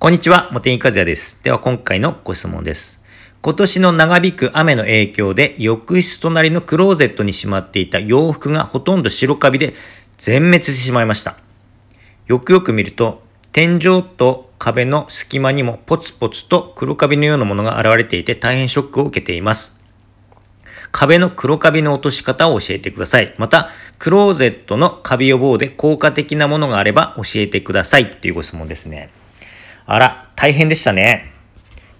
[0.00, 1.42] こんにちは、茂木和也です。
[1.42, 3.02] では今回のご質問です。
[3.42, 9.74] 今年の長引く雨の影響で浴室隣のクローゼットにしまっていた洋服がほとんど白カビで
[10.16, 11.34] 全滅してしまいました。
[12.28, 19.82] よくよく見ると、天井と壁の隙間にもポツポツと黒カビのようなものが現れていて大変ショックを受けています。
[20.92, 23.34] 壁の黒カビの落とし方を教えてください。
[23.36, 28.12] また、クローゼットのカビ予防で効果的なものがあれば教えてください。
[28.12, 29.10] というご質問ですね。
[29.90, 31.32] あら、大変でしたね。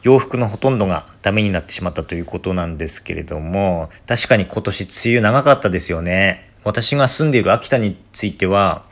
[0.03, 6.51] 洋服のほとんどがダメになってしまったということなんですけれども、確かに今年梅雨長かったですよね。
[6.65, 8.85] 私が住んでいる秋田については、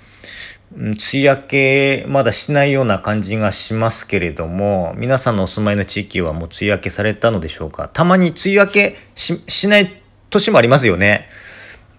[0.74, 7.90] 梅雨明けまだしないような感じがしますけれども、皆さんのお住まいの地域はもう梅雨明けされたのでしょうか。
[7.90, 10.00] たまに梅雨明けしない
[10.30, 11.28] 年もありますよね。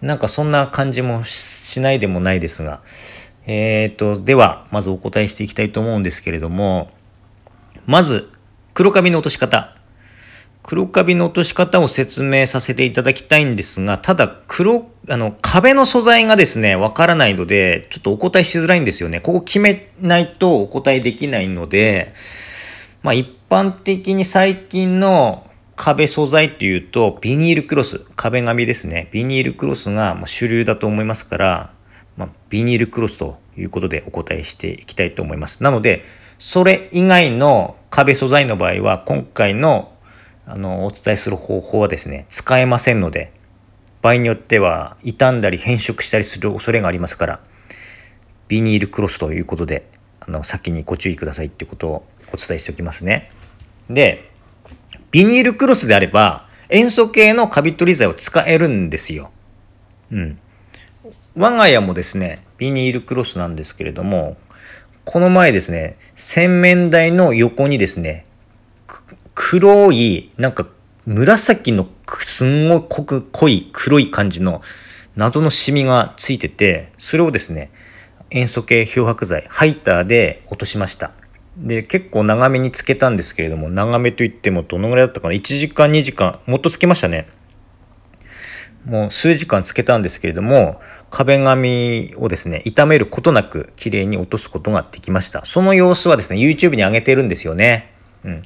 [0.02, 2.82] なんかそんな感じもししないでもないですが。
[3.50, 6.92] えーと、では、まずお答えしていきたいと思うんですけれども、
[7.88, 8.30] まず、
[8.74, 9.74] 黒カビの落とし方。
[10.62, 19.22] 黒カビの落とし方を説明させていただきたいんですが、ただ、黒、あの、壁の素材がですね、わからないので、ちょっとお答えしづらいんですよね。
[19.22, 22.14] ここ決めないとお答えできないので、
[23.04, 29.08] まあ一般的に最近の壁素材っていうと、ビニールクロス、壁紙ですね。
[29.14, 31.74] ビニールクロスが主流だと思いますから、
[32.18, 35.64] まあ、ビニールクロスということでお答えしていきたいと思います。
[35.64, 36.04] なので、
[36.38, 39.94] それ以外の壁素材の場合は、今回の
[40.50, 43.34] あのお伝えする方法はですね、使えませんので、
[44.02, 47.40] 場合によっては傷んだり変色したりする恐れがありますから、
[48.48, 49.90] ビニールクロスということで、
[50.22, 53.30] あの先にご注意くださいっていうことをお伝えしておきますね。
[53.90, 54.30] で、
[55.12, 59.32] ビニールクロスであれば、塩素系のカビ取り剤を使えるんですよ。
[60.12, 60.40] うん。
[61.36, 64.38] 我が家もですね、ビニールクロスなんですけれども、
[65.10, 68.26] この前ですね、洗面台の横にですね、
[69.36, 70.68] 黒い、なんか
[71.06, 74.62] 紫のすんごい濃く濃い黒い感じの
[75.16, 77.72] 謎のシミがついてて、それをですね、
[78.32, 81.12] 塩素系漂白剤、ハイターで落としました。
[81.56, 87.30] で、結構長めにつけたんですけれども、長めといってもどのぐらいだったかな ?1 時間、2時間、もっとつけましたね。
[88.84, 95.46] もう数時間つけたんですけれども、壁紙をですね、傷めることなく綺麗に落とすことができました。
[95.46, 97.94] その様子はですね、YouTube に上げてるんですよね。
[98.24, 98.42] うん。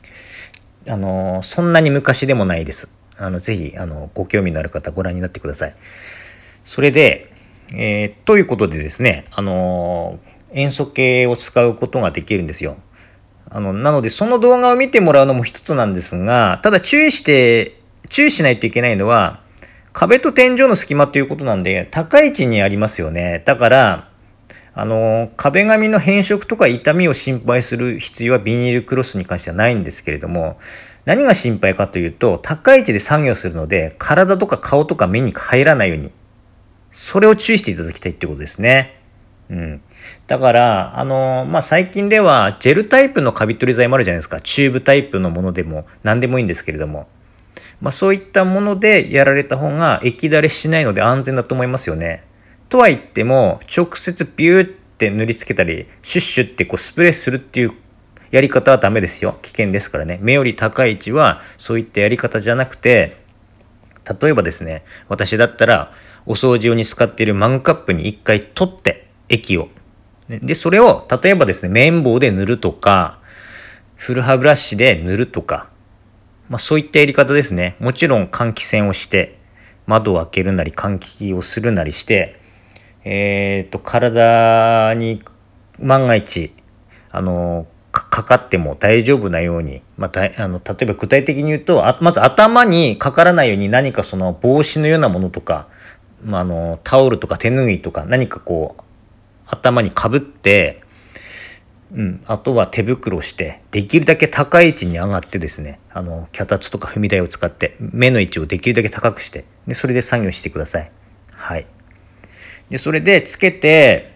[0.88, 2.94] あの、そんなに昔でもないです。
[3.18, 5.76] あの、ぜひ、あの、ご興味のある方ご覧になってください。
[6.64, 7.32] それで、
[7.74, 10.20] えーということでですね、あの、
[10.54, 12.78] 塩素系を使うことができるんですよ。
[13.50, 17.80] あの、なので、その動画を見てもらうのも一つなんですが、ただ注意して、
[18.10, 19.42] 注意しないといけないのは、
[19.94, 23.41] 壁と天井の隙間ということなんで、高い位置にありますよね。
[23.46, 24.07] だから、
[24.74, 30.57] あの、壁紙の変色とか痛みを心配する必要はビニールクロスに関してはないんですけれども、
[31.03, 36.12] 何が心配かというと、高い位置で作業するので、体とか顔とか目に入らないように、
[36.91, 39.02] それを注意していただきたいってことですね。
[39.50, 39.81] うん。
[40.28, 44.40] だから、あの、まあ、最近では、ジェルタイプのカビ取り剤もあるじゃないですか。
[44.40, 47.08] チューブタイプのものでも、何でもいいんですけれども。
[47.82, 52.24] まあ、そういったものでやられた方が液だれしないので安全だと思いますよね。
[52.70, 57.74] とは言っても、直接ビューって塗りつけたり、シュッシュってこうスプレーするっていう
[58.32, 59.38] やり方はダメですよ。
[59.42, 60.20] 危険ですからね。
[60.22, 63.18] 目より高い位置はそういったやり方じゃなくて、
[64.22, 65.92] 例えばですね、私だったら
[66.26, 69.70] お掃除用に使っているマグカップに一回取って液を。
[70.30, 73.20] で、それを例えばですね、綿棒で塗るとか、
[73.96, 75.71] フルハブラシで塗るとか、
[76.52, 77.78] まあそういったやり方ですね。
[77.80, 79.40] もちろん換気扇をして、
[79.88, 82.42] 窓を開けるなり換気をするなりして、
[83.06, 85.24] えっ、と、体に
[85.80, 86.54] 万が一、
[87.10, 95.68] あの、かかっても大丈夫なように、まあ、たあの例えば具体的に言うとあまず頭にかからないように何かその帽子のようなものとか、
[96.24, 98.84] まあ、あのタオルとか手拭いとか何かこう
[99.46, 100.82] 頭にかぶって、
[101.94, 110.91] うん、あとは手袋してできるだけ高い位置に上がってですねあの脚立とか踏み台を使って目の位置をできるだけ高くしてでそれで作業してください。
[111.34, 111.66] はい、
[112.70, 114.11] でそれでつけて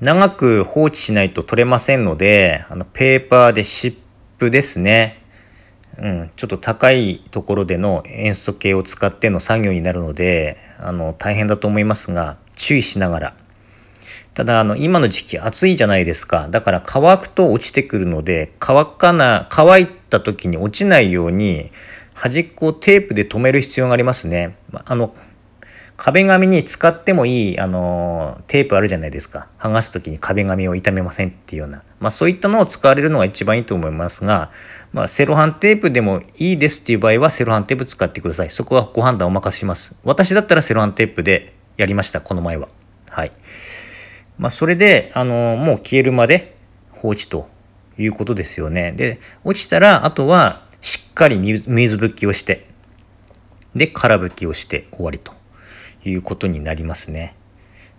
[0.00, 3.98] 長く放置しないと取れませんので、あのペーパーで湿
[4.38, 5.22] 布ですね。
[5.98, 13.36] うん、ちょっと高いところでの塩素系を使っての作業になるので、あの大変だと思いますが、注意しながら。
[14.34, 16.48] ただ、あの、今の時期暑いじゃないですか。
[16.50, 21.70] だから乾くと落ちてくるので、乾かな、乾いた時に落ちないように、
[22.14, 24.56] 端っこをテープで留める必要がありますね。
[24.84, 25.14] あの、
[25.96, 29.48] 壁紙に使ってもいい、あの、テープあるじゃないですか。
[29.58, 31.82] 剥がす時に壁紙を傷めませんっていうような。
[32.00, 34.50] まあそういったのを使われるのが一番いいと思いますが、
[34.92, 38.50] まあセロハンテープでもいいですっていう場合はセロハンテープ使ってください。
[38.50, 39.98] そこはご判断お任せします。
[40.04, 42.68] 私だったらセロハンテープでやりました、この前は。
[43.08, 43.32] はい。
[44.38, 46.56] まあそれで、あの、もう消えるまで
[46.90, 47.48] 放置と
[47.98, 48.92] いうことですよね。
[48.92, 52.66] で、落ちたら、あとはしっかり水拭きをして、
[53.74, 55.32] で、空拭きをして終わりと
[56.04, 57.34] いうことになりますね。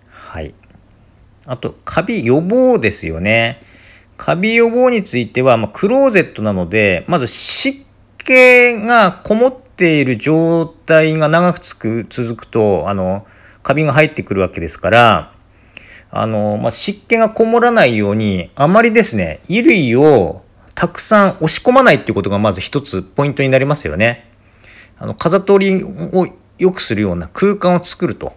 [0.10, 0.54] はい。
[1.45, 3.62] あと、カビ予防ですよね。
[4.18, 7.86] カビ予防については、まあ、クローゼットなので、まず湿
[8.18, 13.25] 気がこもっている状態が長くつく続くと、あの、
[13.63, 15.31] カビが入ってくるわけですから、
[16.09, 20.42] あの、まあ、湿気がこもらないように、あまりですね、衣類を
[20.75, 24.30] たくさん押し込まないっていうことがまず一つポイントになりますよね。
[24.98, 26.27] あの、風通りを
[26.57, 28.33] 良くするような空間を作ると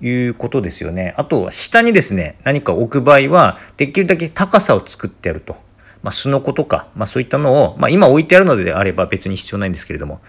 [0.00, 1.14] いうことですよね。
[1.16, 5.56] あとは下にですね、何か置く場合は、できるだけ高さを作ってやると。
[6.02, 10.20] まあ、すのことか、まあ、そういったのを、まあ、今置いてあるのであれば別に必要ないんですけれども、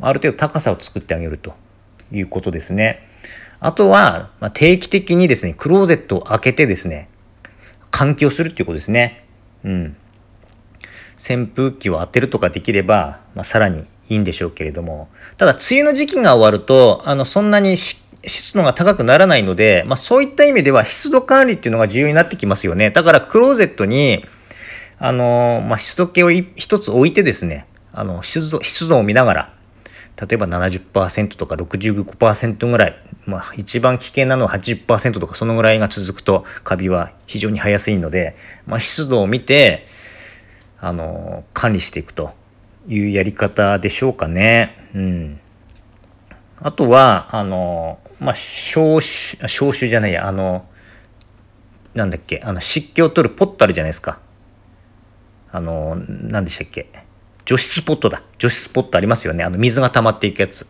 [0.00, 1.54] ある程度高さを作ってあげると
[2.12, 3.08] いうことですね。
[3.60, 7.08] あとは、まあ、定期的にですね、クローゼットを開けてですね、
[7.90, 9.26] 換気をするっていうことですね。
[9.64, 9.96] うん。
[11.16, 22.90] 扇風機を当てるとかできれば、まあ、さらにいいんでしょうけれども、ただ梅雨の時期が終わると、あの、そんなに湿度が高くならないので、まあそういった意味では湿度管理っていうのが重要になってきますよね。
[22.90, 24.24] だからクローゼットに、
[24.98, 29.52] あの、まあ湿度計を一つ置いてですね、あの、湿度、湿度を見ながら、
[30.20, 32.96] 例えば70%とか65%ぐらい、
[33.26, 39.86] まあ一番危険なのは80%とかそのぐらいが続くとカビは非常に生やすいので、まあ湿度を見て、
[40.80, 42.34] あの、管理していくと。
[42.88, 44.76] いうやり方でしょうかね。
[44.94, 45.40] うん。
[46.60, 50.66] あとは、あの、まあ、消臭、消臭じゃないや、あの、
[51.94, 54.18] なんだっけ、あの、湿気を取るポットあるじゃないですか。
[55.50, 57.03] あの、何でしたっけ。
[57.44, 58.22] 除湿ポットだ。
[58.38, 59.44] 除湿ポットありますよね。
[59.44, 60.66] あの、水が溜まっていくやつ。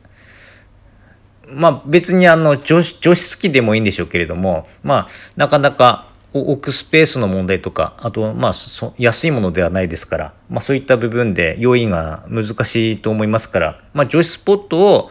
[1.46, 8.52] まあ、別にあの除、除湿機でもいいんでしょうけれども、まあ、なかなか置くスペースの問題とか、あと、まあ、
[8.98, 15.10] 安いものではないですから、まあ、そういった部分で用意が難しいと思いますから、まあ、除湿ポットを、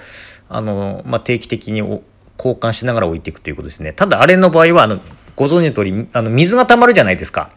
[0.50, 2.04] あの、まあ、定期的に交
[2.56, 3.94] 換しながら置いていくということですね。
[3.94, 5.00] ただ、あれの場合は、あの、
[5.36, 7.52] ご存知の通り、あの、水が溜まるじゃないですか。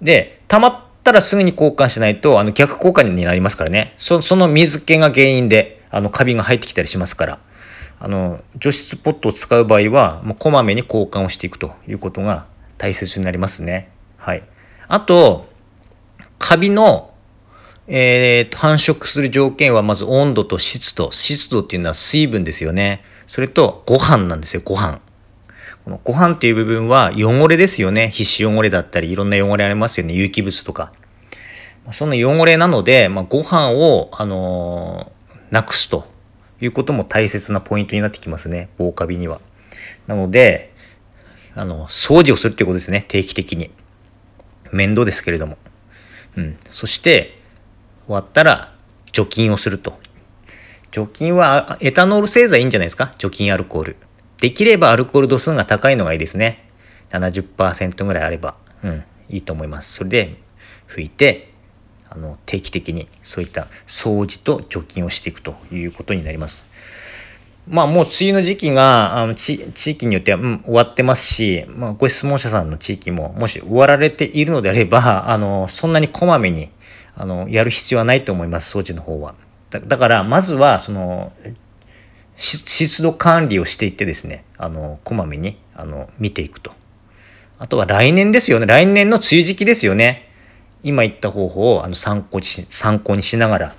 [0.00, 3.94] で、溜まったらすぐに交換しないと、あの、逆効果になりますからね。
[3.96, 7.38] そその水気が原因で、あの、カビが入ってきたりしますから。
[8.00, 12.46] あの、除湿ポットを使う場合は、もうこまめに交換をしていくということが
[12.76, 13.90] 大切になりますね。
[14.18, 14.42] はい。
[14.86, 15.48] あと、
[16.38, 17.14] カビの、
[17.86, 21.10] えー、繁殖する条件はまず温度と湿度。
[21.10, 23.02] 湿度っていうのは水分ですよね。
[23.26, 25.00] それとご飯なんですよ、ご飯。
[25.88, 28.10] このご飯っていう部分は汚れですよね。
[28.10, 30.12] 皮脂汚れだったり、いろんな汚れありますよね。
[30.12, 30.92] 有機物とか。
[31.92, 36.06] その汚れなので、まあ、ご飯を、あのー、なくすと
[36.60, 38.68] いうことも大切なポイントになってきますね。
[38.76, 39.40] 防カビには。
[40.06, 40.74] なので、
[41.54, 43.06] あの、掃除をするっていうことですね。
[43.08, 43.70] 定期的に。
[44.70, 45.56] 面倒ですけれども。
[46.36, 46.58] うん。
[46.68, 47.38] そして、
[48.04, 48.74] 終わったら、
[49.12, 49.98] 除菌をすると。
[50.90, 53.14] 除菌は、エタノール製剤いいんじゃないですか？
[53.16, 53.96] 除菌アルコール。
[54.40, 56.68] できればアルコール度数が高いのがいいですね。
[57.10, 58.54] 70%ぐらいあれば、
[58.84, 59.94] うん、いいと思います。
[59.94, 60.36] それで、
[60.88, 61.52] 拭いて、
[62.10, 66.68] あの、定期的にそういった掃除と除菌をしていくということになります。
[67.70, 76.70] まあもう梅雨の時期があの地域によっては、うん、終わってますし、まあ、ご質問者さんの地域ももし終わられているのであれば、 あの、そんなにこまめに、
[77.14, 79.34] あの、やる必要はないと思います、装置の方は。
[79.70, 81.32] だから、まずは、その、
[82.38, 86.72] 湿度管理をしていってですね、あの、こまめに、あの、見ていくと。
[87.58, 88.66] あとは来年ですよね。
[88.66, 90.30] 来年の梅雨時期ですよね。
[90.84, 93.74] 今言った方法をあの参考し、参考にしながら、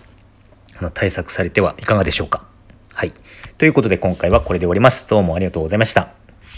[0.77, 2.43] あの、対策されてはいかがでしょうか。
[2.93, 3.13] はい。
[3.57, 5.09] ということで今回はこれで終わります。
[5.09, 6.18] どうもありがとうございました。